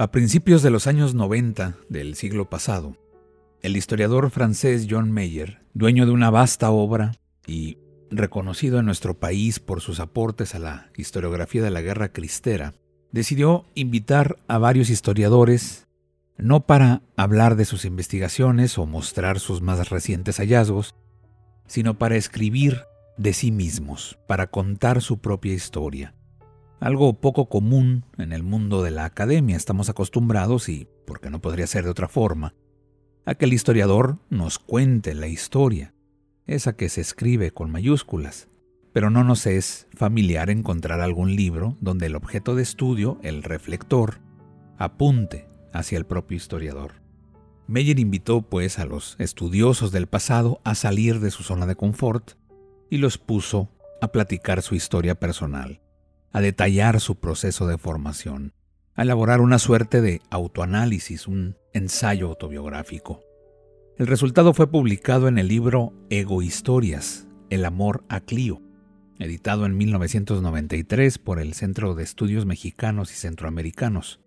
A 0.00 0.12
principios 0.12 0.62
de 0.62 0.70
los 0.70 0.86
años 0.86 1.16
90 1.16 1.74
del 1.88 2.14
siglo 2.14 2.48
pasado, 2.48 2.96
el 3.62 3.76
historiador 3.76 4.30
francés 4.30 4.86
John 4.88 5.10
Mayer, 5.10 5.58
dueño 5.74 6.06
de 6.06 6.12
una 6.12 6.30
vasta 6.30 6.70
obra 6.70 7.16
y 7.48 7.78
reconocido 8.08 8.78
en 8.78 8.86
nuestro 8.86 9.18
país 9.18 9.58
por 9.58 9.80
sus 9.80 9.98
aportes 9.98 10.54
a 10.54 10.60
la 10.60 10.92
historiografía 10.96 11.64
de 11.64 11.72
la 11.72 11.80
guerra 11.80 12.12
cristera, 12.12 12.74
decidió 13.10 13.64
invitar 13.74 14.36
a 14.46 14.58
varios 14.58 14.88
historiadores 14.88 15.88
no 16.36 16.64
para 16.64 17.02
hablar 17.16 17.56
de 17.56 17.64
sus 17.64 17.84
investigaciones 17.84 18.78
o 18.78 18.86
mostrar 18.86 19.40
sus 19.40 19.62
más 19.62 19.90
recientes 19.90 20.36
hallazgos, 20.36 20.94
sino 21.66 21.98
para 21.98 22.14
escribir 22.14 22.82
de 23.16 23.32
sí 23.32 23.50
mismos, 23.50 24.16
para 24.28 24.46
contar 24.46 25.02
su 25.02 25.18
propia 25.18 25.54
historia, 25.54 26.14
algo 26.80 27.14
poco 27.14 27.48
común 27.48 28.04
en 28.18 28.32
el 28.32 28.42
mundo 28.42 28.82
de 28.82 28.90
la 28.90 29.04
academia. 29.04 29.56
Estamos 29.56 29.88
acostumbrados, 29.88 30.68
y 30.68 30.88
porque 31.06 31.30
no 31.30 31.40
podría 31.40 31.66
ser 31.66 31.84
de 31.84 31.90
otra 31.90 32.08
forma, 32.08 32.54
a 33.24 33.34
que 33.34 33.44
el 33.44 33.52
historiador 33.52 34.18
nos 34.30 34.58
cuente 34.58 35.14
la 35.14 35.26
historia, 35.26 35.94
esa 36.46 36.76
que 36.76 36.88
se 36.88 37.00
escribe 37.00 37.50
con 37.50 37.70
mayúsculas. 37.70 38.48
Pero 38.92 39.10
no 39.10 39.22
nos 39.22 39.46
es 39.46 39.86
familiar 39.94 40.50
encontrar 40.50 41.00
algún 41.00 41.36
libro 41.36 41.76
donde 41.80 42.06
el 42.06 42.16
objeto 42.16 42.54
de 42.54 42.62
estudio, 42.62 43.18
el 43.22 43.42
reflector, 43.42 44.20
apunte 44.78 45.46
hacia 45.72 45.98
el 45.98 46.06
propio 46.06 46.36
historiador. 46.36 46.94
Meyer 47.66 47.98
invitó 47.98 48.40
pues 48.40 48.78
a 48.78 48.86
los 48.86 49.16
estudiosos 49.18 49.92
del 49.92 50.06
pasado 50.06 50.62
a 50.64 50.74
salir 50.74 51.20
de 51.20 51.30
su 51.30 51.42
zona 51.42 51.66
de 51.66 51.76
confort 51.76 52.32
y 52.88 52.96
los 52.96 53.18
puso 53.18 53.68
a 54.00 54.08
platicar 54.08 54.62
su 54.62 54.74
historia 54.74 55.16
personal 55.16 55.82
a 56.32 56.40
detallar 56.40 57.00
su 57.00 57.16
proceso 57.16 57.66
de 57.66 57.78
formación, 57.78 58.52
a 58.94 59.02
elaborar 59.02 59.40
una 59.40 59.58
suerte 59.58 60.00
de 60.00 60.20
autoanálisis, 60.30 61.26
un 61.26 61.56
ensayo 61.72 62.28
autobiográfico. 62.28 63.20
El 63.96 64.06
resultado 64.06 64.54
fue 64.54 64.70
publicado 64.70 65.28
en 65.28 65.38
el 65.38 65.48
libro 65.48 65.92
Ego 66.10 66.42
Historias, 66.42 67.26
El 67.50 67.64
amor 67.64 68.04
a 68.08 68.20
Clio, 68.20 68.62
editado 69.18 69.66
en 69.66 69.76
1993 69.76 71.18
por 71.18 71.40
el 71.40 71.54
Centro 71.54 71.94
de 71.94 72.04
Estudios 72.04 72.46
Mexicanos 72.46 73.12
y 73.12 73.16
Centroamericanos. 73.16 74.20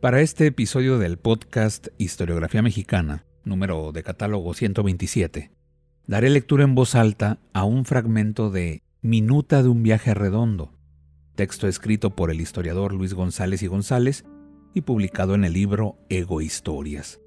Para 0.00 0.20
este 0.20 0.46
episodio 0.46 0.98
del 0.98 1.18
podcast 1.18 1.88
Historiografía 1.98 2.62
Mexicana, 2.62 3.26
número 3.44 3.90
de 3.90 4.04
catálogo 4.04 4.54
127, 4.54 5.50
daré 6.06 6.30
lectura 6.30 6.62
en 6.62 6.76
voz 6.76 6.94
alta 6.94 7.40
a 7.52 7.64
un 7.64 7.84
fragmento 7.84 8.50
de 8.50 8.82
Minuta 9.00 9.62
de 9.62 9.68
un 9.68 9.82
viaje 9.82 10.14
redondo, 10.14 10.77
texto 11.38 11.68
escrito 11.68 12.10
por 12.10 12.32
el 12.32 12.40
historiador 12.40 12.92
Luis 12.92 13.14
González 13.14 13.62
y 13.62 13.68
González 13.68 14.24
y 14.74 14.80
publicado 14.80 15.36
en 15.36 15.44
el 15.44 15.52
libro 15.52 15.96
Ego 16.08 16.40
Historias. 16.40 17.20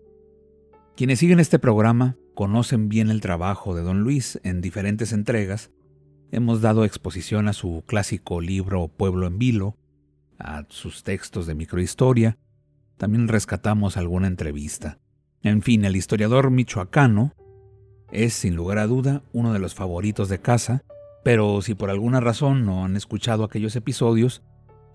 Quienes 0.97 1.19
siguen 1.19 1.39
este 1.39 1.59
programa 1.59 2.17
conocen 2.33 2.89
bien 2.89 3.09
el 3.09 3.21
trabajo 3.21 3.73
de 3.73 3.83
don 3.83 4.01
Luis 4.01 4.37
en 4.43 4.59
diferentes 4.59 5.13
entregas. 5.13 5.71
Hemos 6.29 6.59
dado 6.59 6.83
exposición 6.83 7.47
a 7.47 7.53
su 7.53 7.85
clásico 7.87 8.41
libro 8.41 8.89
Pueblo 8.89 9.27
en 9.27 9.39
Vilo, 9.39 9.77
a 10.37 10.65
sus 10.67 11.03
textos 11.03 11.47
de 11.47 11.55
microhistoria, 11.55 12.37
también 12.97 13.29
rescatamos 13.29 13.95
alguna 13.95 14.27
entrevista. 14.27 14.99
En 15.41 15.61
fin, 15.61 15.85
el 15.85 15.95
historiador 15.95 16.51
michoacano 16.51 17.33
es, 18.11 18.33
sin 18.33 18.57
lugar 18.57 18.77
a 18.77 18.87
duda, 18.87 19.23
uno 19.31 19.53
de 19.53 19.59
los 19.59 19.73
favoritos 19.73 20.27
de 20.27 20.41
casa 20.41 20.83
pero 21.23 21.61
si 21.61 21.75
por 21.75 21.89
alguna 21.89 22.19
razón 22.19 22.65
no 22.65 22.85
han 22.85 22.95
escuchado 22.95 23.43
aquellos 23.43 23.75
episodios, 23.75 24.43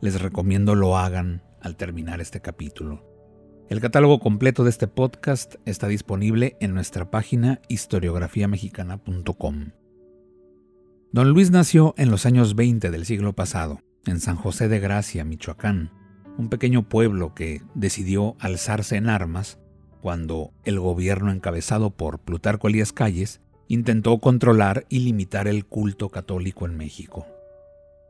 les 0.00 0.20
recomiendo 0.20 0.74
lo 0.74 0.98
hagan 0.98 1.42
al 1.60 1.76
terminar 1.76 2.20
este 2.20 2.40
capítulo. 2.40 3.04
El 3.68 3.80
catálogo 3.80 4.20
completo 4.20 4.62
de 4.62 4.70
este 4.70 4.86
podcast 4.86 5.56
está 5.64 5.88
disponible 5.88 6.56
en 6.60 6.74
nuestra 6.74 7.10
página 7.10 7.60
historiografiamexicana.com. 7.68 9.70
Don 11.12 11.30
Luis 11.30 11.50
nació 11.50 11.94
en 11.96 12.10
los 12.10 12.26
años 12.26 12.54
20 12.54 12.90
del 12.90 13.06
siglo 13.06 13.32
pasado, 13.32 13.80
en 14.06 14.20
San 14.20 14.36
José 14.36 14.68
de 14.68 14.78
Gracia, 14.78 15.24
Michoacán, 15.24 15.90
un 16.38 16.48
pequeño 16.48 16.88
pueblo 16.88 17.34
que 17.34 17.62
decidió 17.74 18.36
alzarse 18.38 18.96
en 18.96 19.08
armas 19.08 19.58
cuando 20.00 20.52
el 20.64 20.78
gobierno 20.78 21.32
encabezado 21.32 21.96
por 21.96 22.20
Plutarco 22.20 22.68
Elías 22.68 22.92
Calles 22.92 23.40
intentó 23.68 24.18
controlar 24.18 24.86
y 24.88 25.00
limitar 25.00 25.48
el 25.48 25.66
culto 25.66 26.08
católico 26.08 26.66
en 26.66 26.76
México. 26.76 27.26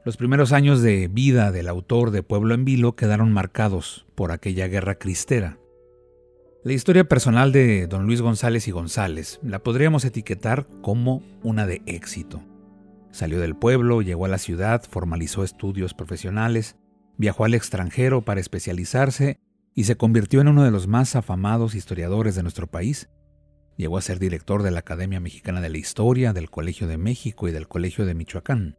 Los 0.05 0.17
primeros 0.17 0.53
años 0.53 0.83
de 0.83 1.09
vida 1.09 1.51
del 1.51 1.69
autor 1.69 2.11
de 2.11 2.23
Pueblo 2.23 2.55
en 2.55 2.65
Vilo 2.65 2.95
quedaron 2.95 3.33
marcados 3.33 4.07
por 4.15 4.31
aquella 4.31 4.69
guerra 4.69 4.97
cristera. 4.97 5.59
La 6.63 6.73
historia 6.73 7.05
personal 7.05 7.53
de 7.53 7.87
don 7.87 8.07
Luis 8.07 8.21
González 8.21 8.69
y 8.69 8.71
González 8.71 9.41
la 9.43 9.61
podríamos 9.61 10.05
etiquetar 10.05 10.67
como 10.81 11.23
una 11.43 11.67
de 11.67 11.83
éxito. 11.87 12.43
Salió 13.11 13.41
del 13.41 13.57
pueblo, 13.57 14.03
llegó 14.03 14.27
a 14.27 14.29
la 14.29 14.39
ciudad, 14.39 14.83
formalizó 14.89 15.43
estudios 15.43 15.95
profesionales, 15.95 16.77
viajó 17.17 17.45
al 17.45 17.55
extranjero 17.55 18.25
para 18.25 18.41
especializarse 18.41 19.41
y 19.75 19.85
se 19.85 19.97
convirtió 19.97 20.41
en 20.41 20.49
uno 20.49 20.65
de 20.65 20.71
los 20.71 20.87
más 20.87 21.17
afamados 21.17 21.75
historiadores 21.75 22.35
de 22.35 22.43
nuestro 22.43 22.67
país 22.67 23.09
Llegó 23.77 23.99
a 23.99 24.03
ser 24.03 24.19
director 24.19 24.63
de 24.63 24.71
la 24.71 24.81
Academia 24.81 25.21
Mexicana 25.21 25.61
de 25.61 25.69
la 25.69 25.79
Historia, 25.79 26.33
del 26.33 26.51
Colegio 26.51 26.87
de 26.87 26.97
México 26.97 27.49
y 27.49 27.53
del 27.53 27.69
Colegio 27.69 28.07
de 28.07 28.15
Michoacán. 28.15 28.79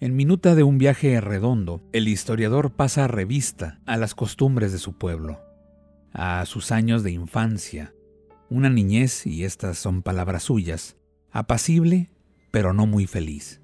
En 0.00 0.16
Minuta 0.16 0.54
de 0.54 0.62
un 0.62 0.78
viaje 0.78 1.20
redondo, 1.20 1.82
el 1.92 2.08
historiador 2.08 2.72
pasa 2.72 3.04
a 3.04 3.08
revista 3.08 3.80
a 3.86 3.96
las 3.96 4.14
costumbres 4.14 4.72
de 4.72 4.78
su 4.78 4.98
pueblo, 4.98 5.40
a 6.12 6.44
sus 6.46 6.72
años 6.72 7.02
de 7.02 7.12
infancia, 7.12 7.94
una 8.48 8.68
niñez, 8.68 9.26
y 9.26 9.44
estas 9.44 9.78
son 9.78 10.02
palabras 10.02 10.44
suyas, 10.44 10.96
apacible, 11.30 12.10
pero 12.50 12.72
no 12.72 12.86
muy 12.86 13.06
feliz. 13.06 13.60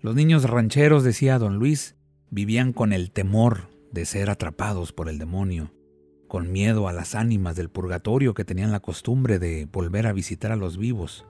Los 0.00 0.14
niños 0.14 0.44
rancheros, 0.44 1.04
decía 1.04 1.38
don 1.38 1.58
Luis, 1.58 1.96
vivían 2.30 2.74
con 2.74 2.92
el 2.92 3.12
temor 3.12 3.70
de 3.92 4.04
ser 4.04 4.28
atrapados 4.28 4.92
por 4.92 5.08
el 5.08 5.18
demonio, 5.18 5.72
con 6.34 6.50
miedo 6.50 6.88
a 6.88 6.92
las 6.92 7.14
ánimas 7.14 7.54
del 7.54 7.68
purgatorio 7.68 8.34
que 8.34 8.44
tenían 8.44 8.72
la 8.72 8.80
costumbre 8.80 9.38
de 9.38 9.68
volver 9.70 10.08
a 10.08 10.12
visitar 10.12 10.50
a 10.50 10.56
los 10.56 10.78
vivos. 10.78 11.24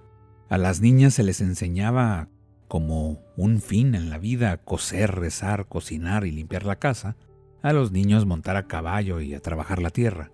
A 0.48 0.56
las 0.56 0.80
niñas 0.80 1.12
se 1.12 1.22
les 1.22 1.42
enseñaba 1.42 2.30
como 2.68 3.20
un 3.36 3.60
fin 3.60 3.94
en 3.94 4.08
la 4.08 4.16
vida 4.16 4.56
coser, 4.56 5.14
rezar, 5.14 5.68
cocinar 5.68 6.24
y 6.24 6.30
limpiar 6.30 6.64
la 6.64 6.78
casa, 6.78 7.18
a 7.60 7.74
los 7.74 7.92
niños 7.92 8.24
montar 8.24 8.56
a 8.56 8.66
caballo 8.66 9.20
y 9.20 9.34
a 9.34 9.40
trabajar 9.40 9.82
la 9.82 9.90
tierra. 9.90 10.32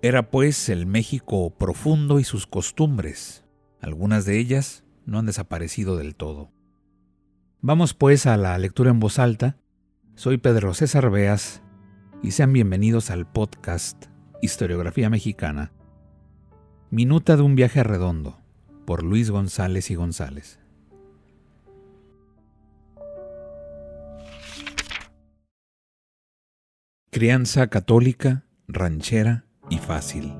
Era 0.00 0.30
pues 0.30 0.70
el 0.70 0.86
México 0.86 1.50
profundo 1.50 2.18
y 2.18 2.24
sus 2.24 2.46
costumbres. 2.46 3.44
Algunas 3.82 4.24
de 4.24 4.38
ellas 4.38 4.82
no 5.04 5.18
han 5.18 5.26
desaparecido 5.26 5.98
del 5.98 6.14
todo. 6.14 6.50
Vamos 7.60 7.92
pues 7.92 8.24
a 8.24 8.38
la 8.38 8.56
lectura 8.56 8.90
en 8.90 8.98
voz 8.98 9.18
alta. 9.18 9.58
Soy 10.14 10.38
Pedro 10.38 10.72
César 10.72 11.10
Beas 11.10 11.60
y 12.22 12.30
sean 12.32 12.52
bienvenidos 12.52 13.10
al 13.10 13.30
podcast 13.30 14.06
Historiografía 14.42 15.10
Mexicana, 15.10 15.72
Minuta 16.90 17.36
de 17.36 17.42
un 17.42 17.56
viaje 17.56 17.82
redondo, 17.82 18.40
por 18.84 19.02
Luis 19.02 19.30
González 19.30 19.90
y 19.90 19.96
González. 19.96 20.60
Crianza 27.10 27.66
católica, 27.68 28.44
ranchera 28.68 29.46
y 29.68 29.78
fácil. 29.78 30.32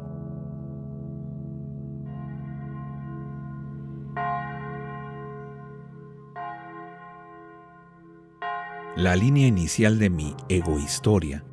La 8.97 9.15
línea 9.15 9.47
inicial 9.47 9.99
de 9.99 10.11
mi 10.11 10.35
egohistoria 10.49 11.45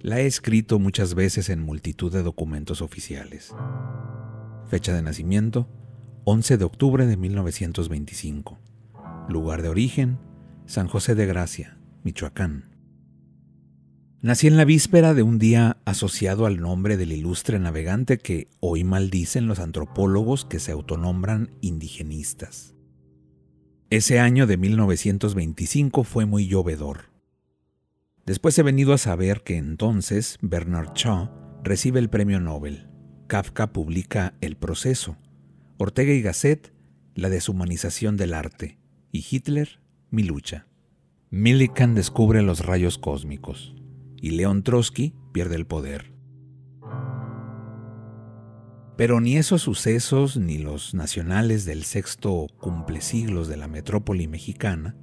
la 0.00 0.20
he 0.20 0.26
escrito 0.26 0.78
muchas 0.78 1.14
veces 1.14 1.48
en 1.48 1.60
multitud 1.60 2.12
de 2.12 2.22
documentos 2.22 2.82
oficiales. 2.82 3.54
Fecha 4.68 4.92
de 4.92 5.02
nacimiento, 5.02 5.68
11 6.24 6.58
de 6.58 6.64
octubre 6.64 7.06
de 7.06 7.16
1925. 7.16 8.58
Lugar 9.28 9.62
de 9.62 9.68
origen, 9.68 10.18
San 10.66 10.88
José 10.88 11.14
de 11.14 11.26
Gracia, 11.26 11.78
Michoacán. 12.04 12.76
Nací 14.20 14.48
en 14.48 14.56
la 14.56 14.64
víspera 14.64 15.14
de 15.14 15.22
un 15.22 15.38
día 15.38 15.78
asociado 15.84 16.46
al 16.46 16.60
nombre 16.60 16.96
del 16.96 17.12
ilustre 17.12 17.58
navegante 17.58 18.18
que 18.18 18.48
hoy 18.60 18.82
maldicen 18.84 19.46
los 19.46 19.60
antropólogos 19.60 20.44
que 20.44 20.58
se 20.58 20.72
autonombran 20.72 21.50
indigenistas. 21.60 22.74
Ese 23.90 24.18
año 24.20 24.46
de 24.46 24.56
1925 24.56 26.04
fue 26.04 26.26
muy 26.26 26.46
llovedor. 26.46 27.10
Después 28.28 28.58
he 28.58 28.62
venido 28.62 28.92
a 28.92 28.98
saber 28.98 29.40
que 29.40 29.56
entonces 29.56 30.36
Bernard 30.42 30.92
Shaw 30.92 31.30
recibe 31.64 31.98
el 31.98 32.10
premio 32.10 32.40
Nobel, 32.40 32.86
Kafka 33.26 33.72
publica 33.72 34.34
El 34.42 34.54
proceso, 34.54 35.16
Ortega 35.78 36.12
y 36.12 36.20
Gasset 36.20 36.74
La 37.14 37.30
deshumanización 37.30 38.18
del 38.18 38.34
arte 38.34 38.78
y 39.12 39.24
Hitler 39.30 39.80
Mi 40.10 40.24
lucha. 40.24 40.66
Millikan 41.30 41.94
descubre 41.94 42.42
los 42.42 42.66
rayos 42.66 42.98
cósmicos 42.98 43.74
y 44.20 44.32
León 44.32 44.62
Trotsky 44.62 45.14
pierde 45.32 45.56
el 45.56 45.66
poder. 45.66 46.12
Pero 48.98 49.22
ni 49.22 49.38
esos 49.38 49.62
sucesos 49.62 50.36
ni 50.36 50.58
los 50.58 50.92
nacionales 50.92 51.64
del 51.64 51.82
sexto 51.82 52.46
cumplesiglos 52.58 53.48
de 53.48 53.56
la 53.56 53.68
metrópoli 53.68 54.28
mexicana 54.28 54.96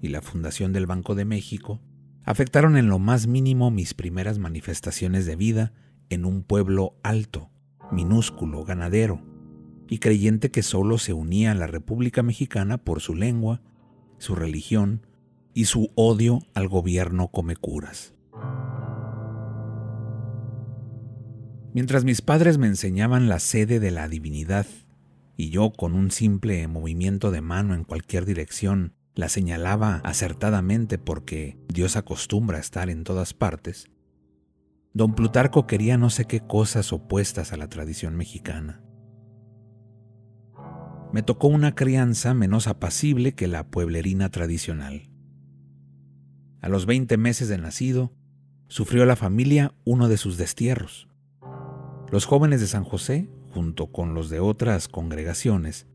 y 0.00 0.10
la 0.10 0.22
fundación 0.22 0.72
del 0.72 0.86
Banco 0.86 1.16
de 1.16 1.24
México 1.24 1.80
afectaron 2.24 2.76
en 2.76 2.88
lo 2.88 2.98
más 2.98 3.26
mínimo 3.26 3.70
mis 3.70 3.94
primeras 3.94 4.38
manifestaciones 4.38 5.26
de 5.26 5.36
vida 5.36 5.72
en 6.08 6.24
un 6.24 6.42
pueblo 6.42 6.96
alto, 7.02 7.50
minúsculo, 7.90 8.64
ganadero, 8.64 9.22
y 9.88 9.98
creyente 9.98 10.50
que 10.50 10.62
solo 10.62 10.98
se 10.98 11.12
unía 11.12 11.52
a 11.52 11.54
la 11.54 11.66
República 11.66 12.22
Mexicana 12.22 12.78
por 12.78 13.00
su 13.00 13.14
lengua, 13.14 13.60
su 14.18 14.34
religión 14.34 15.06
y 15.54 15.66
su 15.66 15.90
odio 15.94 16.40
al 16.54 16.68
gobierno 16.68 17.28
come 17.28 17.56
curas. 17.56 18.14
Mientras 21.74 22.04
mis 22.04 22.20
padres 22.20 22.58
me 22.58 22.66
enseñaban 22.66 23.28
la 23.28 23.38
sede 23.38 23.80
de 23.80 23.90
la 23.90 24.08
divinidad, 24.08 24.66
y 25.36 25.50
yo 25.50 25.72
con 25.72 25.94
un 25.94 26.10
simple 26.10 26.68
movimiento 26.68 27.30
de 27.30 27.40
mano 27.40 27.74
en 27.74 27.84
cualquier 27.84 28.26
dirección 28.26 28.94
la 29.14 29.28
señalaba 29.28 30.00
acertadamente 30.04 30.98
porque 30.98 31.58
Dios 31.68 31.96
acostumbra 31.96 32.58
a 32.58 32.60
estar 32.60 32.90
en 32.90 33.04
todas 33.04 33.34
partes, 33.34 33.90
don 34.94 35.14
Plutarco 35.14 35.66
quería 35.66 35.98
no 35.98 36.10
sé 36.10 36.24
qué 36.24 36.40
cosas 36.40 36.92
opuestas 36.92 37.52
a 37.52 37.56
la 37.56 37.68
tradición 37.68 38.16
mexicana. 38.16 38.82
Me 41.12 41.22
tocó 41.22 41.48
una 41.48 41.74
crianza 41.74 42.32
menos 42.32 42.66
apacible 42.66 43.34
que 43.34 43.46
la 43.46 43.66
pueblerina 43.68 44.30
tradicional. 44.30 45.10
A 46.62 46.68
los 46.68 46.86
20 46.86 47.18
meses 47.18 47.48
de 47.48 47.58
nacido, 47.58 48.14
sufrió 48.68 49.04
la 49.04 49.16
familia 49.16 49.74
uno 49.84 50.08
de 50.08 50.16
sus 50.16 50.38
destierros. 50.38 51.08
Los 52.10 52.24
jóvenes 52.24 52.62
de 52.62 52.66
San 52.66 52.84
José, 52.84 53.28
junto 53.50 53.92
con 53.92 54.14
los 54.14 54.30
de 54.30 54.40
otras 54.40 54.88
congregaciones, 54.88 55.86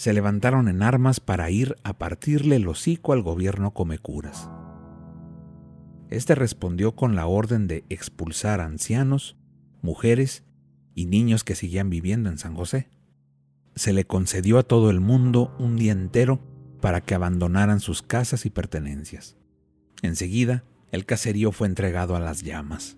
se 0.00 0.14
levantaron 0.14 0.68
en 0.68 0.82
armas 0.82 1.20
para 1.20 1.50
ir 1.50 1.76
a 1.84 1.98
partirle 1.98 2.56
el 2.56 2.66
hocico 2.68 3.12
al 3.12 3.20
gobierno 3.20 3.74
Comecuras. 3.74 4.48
Este 6.08 6.34
respondió 6.34 6.96
con 6.96 7.16
la 7.16 7.26
orden 7.26 7.66
de 7.66 7.84
expulsar 7.90 8.62
ancianos, 8.62 9.36
mujeres 9.82 10.42
y 10.94 11.04
niños 11.04 11.44
que 11.44 11.54
seguían 11.54 11.90
viviendo 11.90 12.30
en 12.30 12.38
San 12.38 12.54
José. 12.54 12.88
Se 13.74 13.92
le 13.92 14.06
concedió 14.06 14.56
a 14.56 14.62
todo 14.62 14.88
el 14.88 15.00
mundo 15.00 15.54
un 15.58 15.76
día 15.76 15.92
entero 15.92 16.40
para 16.80 17.02
que 17.02 17.14
abandonaran 17.14 17.80
sus 17.80 18.00
casas 18.00 18.46
y 18.46 18.50
pertenencias. 18.50 19.36
Enseguida, 20.00 20.64
el 20.92 21.04
caserío 21.04 21.52
fue 21.52 21.66
entregado 21.66 22.16
a 22.16 22.20
las 22.20 22.40
llamas. 22.40 22.96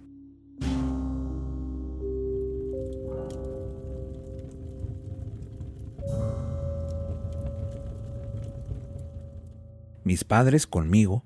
Mis 10.04 10.24
padres 10.24 10.66
conmigo 10.66 11.24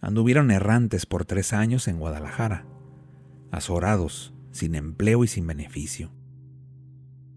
anduvieron 0.00 0.50
errantes 0.50 1.04
por 1.04 1.26
tres 1.26 1.52
años 1.52 1.88
en 1.88 1.98
Guadalajara, 1.98 2.66
azorados, 3.50 4.32
sin 4.50 4.74
empleo 4.74 5.24
y 5.24 5.28
sin 5.28 5.46
beneficio. 5.46 6.10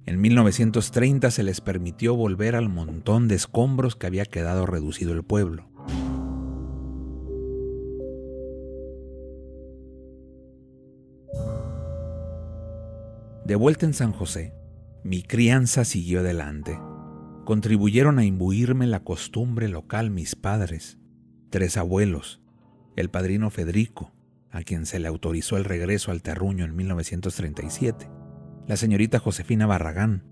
En 0.06 0.22
1930 0.22 1.30
se 1.32 1.44
les 1.44 1.60
permitió 1.60 2.16
volver 2.16 2.56
al 2.56 2.70
montón 2.70 3.28
de 3.28 3.36
escombros 3.36 3.98
que 3.98 4.08
había 4.08 4.26
quedado 4.26 4.66
reducido 4.66 5.12
el 5.12 5.24
pueblo. 5.24 5.70
De 13.44 13.56
vuelta 13.56 13.86
en 13.86 13.94
San 13.94 14.14
José, 14.14 14.54
mi 15.04 15.24
crianza 15.24 15.84
siguió 15.84 16.22
adelante 16.22 16.78
contribuyeron 17.48 18.20
a 18.20 18.26
imbuirme 18.26 18.88
la 18.88 19.06
costumbre 19.06 19.70
local 19.70 20.10
mis 20.10 20.36
padres, 20.36 20.98
tres 21.50 21.78
abuelos, 21.78 22.42
el 22.98 23.10
padrino 23.10 23.50
Federico, 23.52 24.12
a 24.52 24.64
quien 24.64 24.86
se 24.86 25.00
le 25.00 25.08
autorizó 25.08 25.56
el 25.56 25.64
regreso 25.64 26.12
al 26.12 26.22
terruño 26.22 26.66
en 26.66 26.76
1937, 26.76 28.10
la 28.68 28.76
señorita 28.76 29.20
Josefina 29.20 29.66
Barragán, 29.66 30.26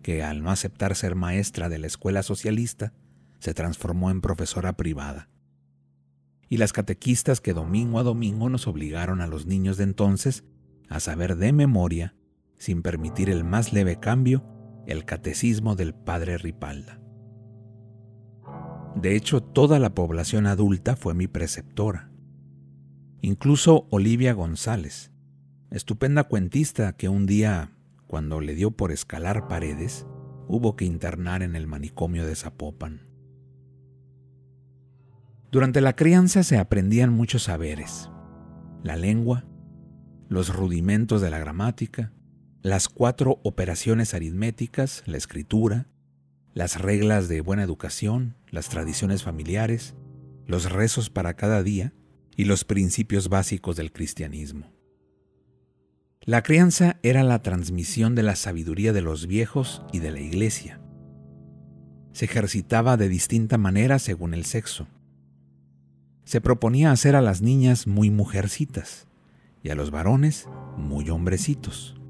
que 0.00 0.22
al 0.22 0.44
no 0.44 0.52
aceptar 0.52 0.94
ser 0.94 1.16
maestra 1.16 1.68
de 1.68 1.78
la 1.78 1.88
escuela 1.88 2.22
socialista, 2.22 2.92
se 3.40 3.52
transformó 3.52 4.12
en 4.12 4.20
profesora 4.20 4.76
privada, 4.76 5.28
y 6.48 6.58
las 6.58 6.72
catequistas 6.72 7.40
que 7.40 7.52
domingo 7.52 7.98
a 7.98 8.04
domingo 8.04 8.48
nos 8.48 8.68
obligaron 8.68 9.22
a 9.22 9.26
los 9.26 9.46
niños 9.46 9.76
de 9.76 9.82
entonces 9.82 10.44
a 10.88 11.00
saber 11.00 11.34
de 11.34 11.52
memoria, 11.52 12.14
sin 12.58 12.82
permitir 12.82 13.28
el 13.28 13.42
más 13.42 13.72
leve 13.72 13.98
cambio, 13.98 14.53
el 14.86 15.04
catecismo 15.04 15.76
del 15.76 15.94
padre 15.94 16.38
Ripalda. 16.38 17.00
De 18.94 19.16
hecho, 19.16 19.42
toda 19.42 19.78
la 19.78 19.94
población 19.94 20.46
adulta 20.46 20.96
fue 20.96 21.14
mi 21.14 21.26
preceptora. 21.26 22.10
Incluso 23.22 23.86
Olivia 23.90 24.32
González, 24.32 25.10
estupenda 25.70 26.24
cuentista 26.24 26.92
que 26.92 27.08
un 27.08 27.26
día, 27.26 27.72
cuando 28.06 28.40
le 28.40 28.54
dio 28.54 28.70
por 28.70 28.92
escalar 28.92 29.48
paredes, 29.48 30.06
hubo 30.46 30.76
que 30.76 30.84
internar 30.84 31.42
en 31.42 31.56
el 31.56 31.66
manicomio 31.66 32.26
de 32.26 32.36
Zapopan. 32.36 33.08
Durante 35.50 35.80
la 35.80 35.94
crianza 35.94 36.42
se 36.42 36.58
aprendían 36.58 37.12
muchos 37.12 37.44
saberes, 37.44 38.10
la 38.82 38.96
lengua, 38.96 39.44
los 40.28 40.54
rudimentos 40.54 41.20
de 41.20 41.30
la 41.30 41.38
gramática, 41.38 42.12
las 42.64 42.88
cuatro 42.88 43.40
operaciones 43.42 44.14
aritméticas, 44.14 45.02
la 45.04 45.18
escritura, 45.18 45.86
las 46.54 46.80
reglas 46.80 47.28
de 47.28 47.42
buena 47.42 47.62
educación, 47.62 48.36
las 48.48 48.70
tradiciones 48.70 49.22
familiares, 49.22 49.94
los 50.46 50.72
rezos 50.72 51.10
para 51.10 51.34
cada 51.34 51.62
día 51.62 51.92
y 52.36 52.46
los 52.46 52.64
principios 52.64 53.28
básicos 53.28 53.76
del 53.76 53.92
cristianismo. 53.92 54.72
La 56.22 56.42
crianza 56.42 56.96
era 57.02 57.22
la 57.22 57.42
transmisión 57.42 58.14
de 58.14 58.22
la 58.22 58.34
sabiduría 58.34 58.94
de 58.94 59.02
los 59.02 59.26
viejos 59.26 59.82
y 59.92 59.98
de 59.98 60.12
la 60.12 60.20
iglesia. 60.20 60.80
Se 62.12 62.24
ejercitaba 62.24 62.96
de 62.96 63.10
distinta 63.10 63.58
manera 63.58 63.98
según 63.98 64.32
el 64.32 64.46
sexo. 64.46 64.86
Se 66.24 66.40
proponía 66.40 66.92
hacer 66.92 67.14
a 67.14 67.20
las 67.20 67.42
niñas 67.42 67.86
muy 67.86 68.10
mujercitas 68.10 69.06
y 69.62 69.68
a 69.68 69.74
los 69.74 69.90
varones 69.90 70.48
muy 70.78 71.10
hombrecitos 71.10 72.00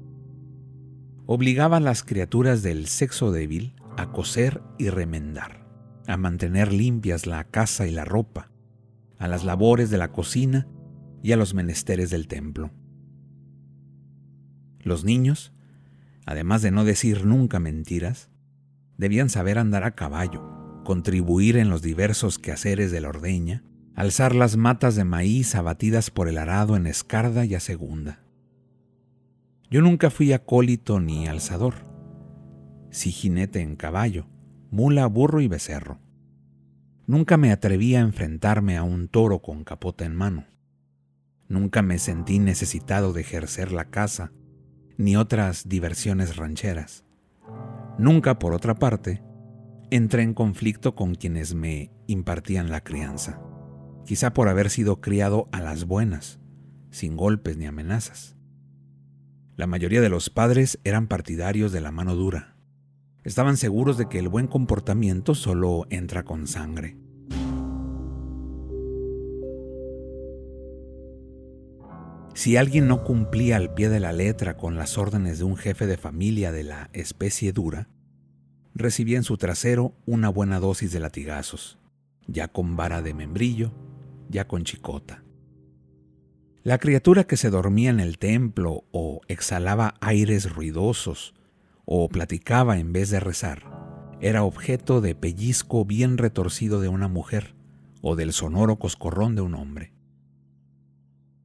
obligaba 1.25 1.77
a 1.77 1.81
las 1.81 2.03
criaturas 2.03 2.61
del 2.61 2.87
sexo 2.87 3.31
débil 3.31 3.75
a 3.97 4.11
coser 4.11 4.61
y 4.77 4.89
remendar, 4.89 5.65
a 6.07 6.17
mantener 6.17 6.71
limpias 6.71 7.25
la 7.25 7.43
casa 7.45 7.87
y 7.87 7.91
la 7.91 8.05
ropa, 8.05 8.51
a 9.17 9.27
las 9.27 9.43
labores 9.43 9.89
de 9.89 9.97
la 9.97 10.11
cocina 10.11 10.67
y 11.23 11.31
a 11.31 11.37
los 11.37 11.53
menesteres 11.53 12.09
del 12.09 12.27
templo. 12.27 12.71
Los 14.79 15.03
niños, 15.03 15.53
además 16.25 16.61
de 16.61 16.71
no 16.71 16.85
decir 16.85 17.25
nunca 17.25 17.59
mentiras, 17.59 18.29
debían 18.97 19.29
saber 19.29 19.57
andar 19.57 19.83
a 19.83 19.95
caballo, 19.95 20.81
contribuir 20.83 21.57
en 21.57 21.69
los 21.69 21.81
diversos 21.81 22.37
quehaceres 22.37 22.91
de 22.91 23.01
la 23.01 23.09
ordeña, 23.09 23.63
alzar 23.95 24.35
las 24.35 24.57
matas 24.57 24.95
de 24.95 25.05
maíz 25.05 25.55
abatidas 25.55 26.11
por 26.11 26.27
el 26.27 26.37
arado 26.37 26.75
en 26.75 26.85
escarda 26.85 27.45
y 27.45 27.55
a 27.55 27.59
segunda, 27.59 28.24
yo 29.69 29.81
nunca 29.81 30.09
fui 30.09 30.33
acólito 30.33 30.99
ni 30.99 31.27
alzador, 31.27 31.75
sí 32.89 33.11
jinete 33.11 33.61
en 33.61 33.75
caballo, 33.75 34.27
mula, 34.71 35.05
burro 35.07 35.41
y 35.41 35.47
becerro. 35.47 35.99
Nunca 37.07 37.37
me 37.37 37.51
atreví 37.51 37.95
a 37.95 37.99
enfrentarme 37.99 38.77
a 38.77 38.83
un 38.83 39.07
toro 39.07 39.41
con 39.41 39.63
capota 39.63 40.05
en 40.05 40.15
mano. 40.15 40.45
Nunca 41.47 41.81
me 41.81 41.99
sentí 41.99 42.39
necesitado 42.39 43.13
de 43.13 43.21
ejercer 43.21 43.71
la 43.71 43.85
caza, 43.85 44.31
ni 44.97 45.15
otras 45.15 45.69
diversiones 45.69 46.37
rancheras. 46.37 47.05
Nunca, 47.99 48.39
por 48.39 48.53
otra 48.53 48.75
parte, 48.75 49.21
entré 49.91 50.23
en 50.23 50.33
conflicto 50.33 50.95
con 50.95 51.15
quienes 51.15 51.53
me 51.53 51.91
impartían 52.07 52.69
la 52.69 52.81
crianza. 52.81 53.41
quizá 54.05 54.33
por 54.35 54.49
haber 54.49 54.69
sido 54.69 55.01
criado 55.01 55.49
a 55.51 55.61
las 55.61 55.85
buenas, 55.85 56.39
sin 56.91 57.17
golpes 57.17 57.57
ni 57.57 57.65
amenazas. 57.65 58.34
La 59.55 59.67
mayoría 59.67 60.01
de 60.01 60.09
los 60.09 60.29
padres 60.29 60.79
eran 60.83 61.07
partidarios 61.07 61.71
de 61.71 61.79
la 61.79 61.91
mano 61.91 62.15
dura. 62.15 62.57
Estaban 63.23 63.55
seguros 63.55 63.97
de 63.97 64.09
que 64.09 64.19
el 64.19 64.27
buen 64.27 64.47
comportamiento 64.47 65.33
solo 65.33 65.85
entra 65.89 66.23
con 66.23 66.45
sangre. 66.45 66.97
Si 72.33 72.57
alguien 72.57 72.89
no 72.89 73.05
cumplía 73.05 73.55
al 73.55 73.73
pie 73.73 73.87
de 73.87 74.01
la 74.01 74.11
letra 74.11 74.57
con 74.57 74.75
las 74.75 74.97
órdenes 74.97 75.39
de 75.39 75.45
un 75.45 75.55
jefe 75.55 75.87
de 75.87 75.95
familia 75.95 76.51
de 76.51 76.63
la 76.63 76.89
especie 76.91 77.53
dura, 77.53 77.87
recibía 78.73 79.15
en 79.15 79.23
su 79.23 79.37
trasero 79.37 79.95
una 80.05 80.27
buena 80.27 80.59
dosis 80.59 80.91
de 80.91 80.99
latigazos, 80.99 81.79
ya 82.27 82.49
con 82.49 82.75
vara 82.75 83.01
de 83.01 83.13
membrillo, 83.13 83.71
ya 84.29 84.49
con 84.49 84.65
chicota. 84.65 85.24
La 86.65 86.79
criatura 86.79 87.25
que 87.25 87.37
se 87.37 87.51
dormía 87.51 87.91
en 87.91 87.99
el 87.99 88.17
templo 88.17 88.85
o 88.91 89.21
exhalaba 89.27 89.93
aires 90.01 90.51
ruidosos 90.51 91.35
o 91.85 92.09
platicaba 92.09 92.79
en 92.79 92.91
vez 92.91 93.11
de 93.11 93.19
rezar, 93.19 94.17
era 94.19 94.41
objeto 94.41 94.99
de 94.99 95.13
pellizco 95.13 95.85
bien 95.85 96.17
retorcido 96.17 96.81
de 96.81 96.87
una 96.87 97.07
mujer 97.07 97.53
o 98.01 98.15
del 98.15 98.33
sonoro 98.33 98.79
coscorrón 98.79 99.35
de 99.35 99.43
un 99.43 99.53
hombre. 99.53 99.93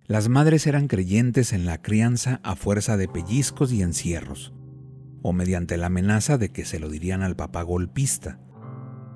Las 0.07 0.31
madres 0.31 0.67
eran 0.67 0.89
creyentes 0.89 1.53
en 1.53 1.67
la 1.67 1.83
crianza 1.83 2.41
a 2.43 2.57
fuerza 2.57 2.97
de 2.97 3.07
pellizcos 3.07 3.73
y 3.73 3.83
encierros, 3.83 4.55
o 5.21 5.35
mediante 5.35 5.77
la 5.77 5.89
amenaza 5.89 6.39
de 6.39 6.49
que 6.49 6.65
se 6.65 6.81
lo 6.81 6.89
dirían 6.89 7.21
al 7.21 7.37
papá 7.37 7.61
golpista, 7.61 8.41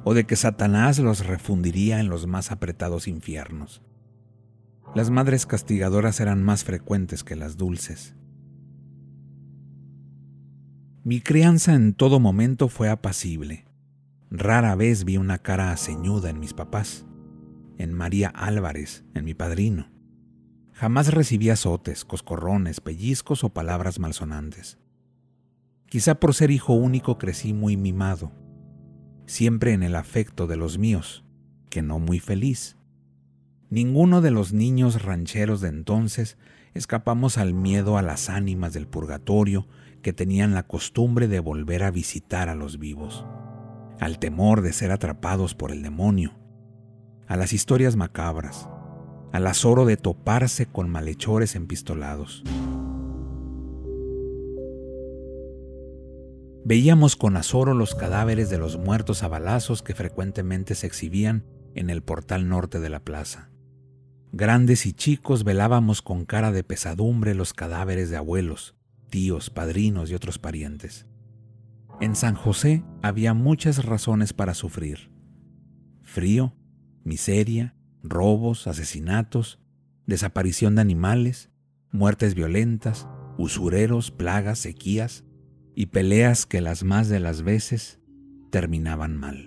o 0.05 0.13
de 0.13 0.27
que 0.27 0.37
Satanás 0.37 0.99
los 0.99 1.25
refundiría 1.25 1.99
en 1.99 2.11
los 2.11 2.27
más 2.27 2.53
apretados 2.53 3.09
infiernos. 3.09 3.81
Las 4.95 5.11
madres 5.11 5.45
castigadoras 5.45 6.21
eran 6.21 6.45
más 6.45 6.63
frecuentes 6.63 7.25
que 7.25 7.35
las 7.35 7.57
dulces. 7.57 8.15
Mi 11.03 11.21
crianza 11.21 11.75
en 11.75 11.95
todo 11.95 12.21
momento 12.21 12.69
fue 12.69 12.89
apacible. 12.89 13.65
Rara 14.31 14.77
vez 14.77 15.05
vi 15.05 15.17
una 15.17 15.39
cara 15.39 15.77
ceñuda 15.77 16.31
en 16.31 16.39
mis 16.39 16.55
papás, 16.55 17.07
en 17.77 17.93
María 17.93 18.29
Álvarez, 18.29 19.05
en 19.15 19.25
mi 19.25 19.35
padrino. 19.35 19.91
Jamás 20.73 21.13
recibí 21.13 21.51
azotes, 21.51 22.05
coscorrones, 22.05 22.81
pellizcos 22.81 23.43
o 23.43 23.53
palabras 23.53 23.99
malsonantes. 23.99 24.79
Quizá 25.87 26.15
por 26.15 26.35
ser 26.35 26.53
hijo 26.53 26.73
único 26.73 27.19
crecí 27.19 27.53
muy 27.53 27.77
mimado, 27.77 28.31
siempre 29.27 29.73
en 29.73 29.83
el 29.83 29.97
afecto 29.97 30.47
de 30.47 30.57
los 30.57 30.79
míos, 30.79 31.25
que 31.69 31.83
no 31.83 31.99
muy 31.99 32.21
feliz. 32.21 32.77
Ninguno 33.75 34.21
de 34.21 34.31
los 34.31 34.53
niños 34.53 35.03
rancheros 35.03 35.61
de 35.61 35.67
entonces 35.67 36.39
escapamos 36.75 37.39
al 37.39 37.55
miedo 37.55 37.99
a 37.99 38.03
las 38.03 38.31
ánimas 38.31 38.73
del 38.73 38.87
purgatorio 38.87 39.67
que 40.01 40.13
tenían 40.13 40.55
la 40.55 40.63
costumbre 40.63 41.27
de 41.27 41.41
volver 41.41 41.83
a 41.83 41.91
visitar 41.91 42.49
a 42.49 42.55
los 42.55 42.79
vivos, 42.79 43.27
al 43.99 44.21
temor 44.21 44.63
de 44.63 44.73
ser 44.73 44.93
atrapados 44.93 45.57
por 45.57 45.73
el 45.73 45.83
demonio, 45.83 46.39
a 47.27 47.37
las 47.37 47.53
historias 47.53 47.97
macabras, 47.97 48.69
al 49.33 49.45
azoro 49.45 49.87
de 49.87 49.97
toparse 49.97 50.67
con 50.67 50.89
malhechores 50.89 51.57
empistolados. 51.57 52.45
Veíamos 56.65 57.17
con 57.17 57.37
azoro 57.37 57.75
los 57.75 57.97
cadáveres 57.97 58.51
de 58.51 58.59
los 58.59 58.79
muertos 58.79 59.25
a 59.25 59.29
balazos 59.29 59.83
que 59.83 59.97
frecuentemente 59.97 60.77
se 60.77 60.87
exhibían 60.87 61.43
en 61.75 61.91
el 61.91 62.03
portal 62.03 62.49
norte 62.49 62.79
de 62.79 62.89
la 62.89 63.01
plaza. 63.01 63.51
Grandes 64.37 64.85
y 64.85 64.93
chicos 64.93 65.45
velábamos 65.45 66.03
con 66.03 66.25
cara 66.25 66.51
de 66.51 66.65
pesadumbre 66.65 67.37
los 67.37 67.53
cadáveres 67.53 68.11
de 68.11 68.17
abuelos, 68.17 68.75
tíos, 69.09 69.49
padrinos 69.49 70.11
y 70.11 70.17
otros 70.17 70.41
parientes. 70.41 71.07
En 72.01 72.17
San 72.17 72.35
José 72.35 72.83
había 73.01 73.33
muchas 73.33 73.85
razones 73.85 74.33
para 74.33 74.55
sufrir. 74.55 75.13
Frío, 76.03 76.53
miseria, 77.05 77.77
robos, 78.03 78.67
asesinatos, 78.67 79.61
desaparición 80.05 80.75
de 80.75 80.81
animales, 80.81 81.51
muertes 81.93 82.35
violentas, 82.35 83.07
usureros, 83.39 84.11
plagas, 84.11 84.59
sequías 84.59 85.23
y 85.77 85.87
peleas 85.87 86.45
que 86.45 86.61
las 86.61 86.83
más 86.83 87.09
de 87.09 87.21
las 87.21 87.43
veces 87.43 88.01
terminaban 88.51 89.17
mal. 89.17 89.47